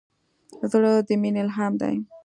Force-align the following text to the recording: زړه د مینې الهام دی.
زړه 0.71 0.91
د 1.07 1.09
مینې 1.21 1.39
الهام 1.45 1.73
دی. 1.81 1.95